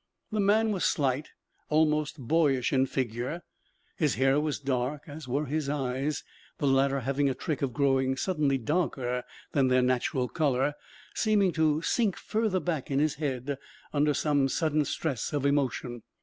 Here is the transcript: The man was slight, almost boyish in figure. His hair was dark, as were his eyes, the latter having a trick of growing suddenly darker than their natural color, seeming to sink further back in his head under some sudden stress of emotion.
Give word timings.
The 0.31 0.39
man 0.39 0.71
was 0.71 0.83
slight, 0.83 1.29
almost 1.69 2.17
boyish 2.17 2.73
in 2.73 2.87
figure. 2.87 3.43
His 3.97 4.15
hair 4.15 4.39
was 4.39 4.57
dark, 4.59 5.03
as 5.05 5.27
were 5.27 5.45
his 5.45 5.69
eyes, 5.69 6.23
the 6.57 6.65
latter 6.65 7.01
having 7.01 7.29
a 7.29 7.35
trick 7.35 7.61
of 7.61 7.71
growing 7.71 8.17
suddenly 8.17 8.57
darker 8.57 9.21
than 9.51 9.67
their 9.67 9.83
natural 9.83 10.27
color, 10.27 10.73
seeming 11.13 11.51
to 11.51 11.83
sink 11.83 12.17
further 12.17 12.59
back 12.59 12.89
in 12.89 12.97
his 12.97 13.13
head 13.21 13.59
under 13.93 14.15
some 14.15 14.49
sudden 14.49 14.85
stress 14.85 15.33
of 15.33 15.45
emotion. 15.45 16.01